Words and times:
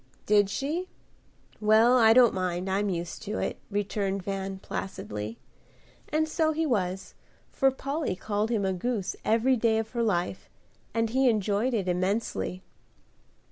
"Did 0.25 0.49
she? 0.49 0.87
Well, 1.59 1.95
I 1.95 2.11
don't 2.13 2.33
mind, 2.33 2.67
I'm 2.67 2.89
used 2.89 3.21
to 3.21 3.37
it," 3.37 3.59
returned 3.69 4.23
Van, 4.23 4.57
placidly; 4.57 5.37
and 6.09 6.27
so 6.27 6.53
he 6.53 6.65
was, 6.65 7.13
for 7.51 7.69
Polly 7.69 8.15
called 8.15 8.49
him 8.49 8.65
a 8.65 8.73
goose 8.73 9.15
every 9.23 9.55
day 9.57 9.77
of 9.77 9.91
her 9.91 10.01
life, 10.01 10.49
and 10.91 11.11
he 11.11 11.29
enjoyed 11.29 11.75
it 11.75 11.87
immensely. 11.87 12.63